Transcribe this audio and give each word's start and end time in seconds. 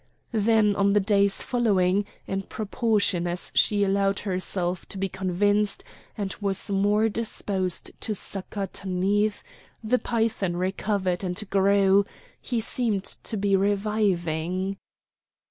Then 0.33 0.75
on 0.75 0.93
the 0.93 0.99
days 0.99 1.43
following, 1.43 2.05
in 2.25 2.41
proportion 2.41 3.27
as 3.27 3.51
she 3.53 3.83
allowed 3.83 4.17
herself 4.21 4.87
to 4.87 4.97
be 4.97 5.07
convinced, 5.07 5.83
and 6.17 6.35
was 6.41 6.71
more 6.71 7.07
disposed 7.07 7.91
to 8.01 8.15
succour 8.15 8.65
Tanith, 8.65 9.43
the 9.83 9.99
python 9.99 10.57
recovered 10.57 11.23
and 11.23 11.39
grew; 11.51 12.03
he 12.41 12.59
seemed 12.59 13.03
to 13.03 13.37
be 13.37 13.55
reviving. 13.55 14.77